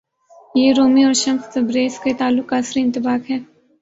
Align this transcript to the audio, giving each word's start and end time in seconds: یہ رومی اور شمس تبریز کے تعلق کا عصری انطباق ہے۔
یہ 0.55 0.73
رومی 0.77 1.03
اور 1.03 1.13
شمس 1.13 1.53
تبریز 1.53 1.99
کے 1.99 2.13
تعلق 2.13 2.49
کا 2.49 2.59
عصری 2.59 2.81
انطباق 2.81 3.31
ہے۔ 3.31 3.39